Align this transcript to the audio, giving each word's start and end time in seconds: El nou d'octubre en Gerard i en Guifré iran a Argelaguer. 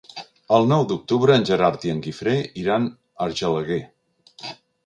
El 0.59 0.63
nou 0.71 0.85
d'octubre 0.91 1.35
en 1.41 1.45
Gerard 1.51 1.85
i 1.89 1.93
en 1.95 2.01
Guifré 2.07 2.33
iran 2.65 2.91
a 2.91 3.29
Argelaguer. 3.29 3.81